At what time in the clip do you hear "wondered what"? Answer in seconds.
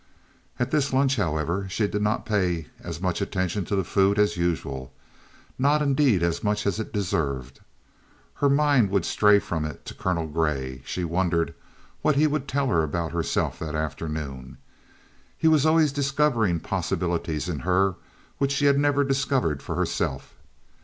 11.03-12.15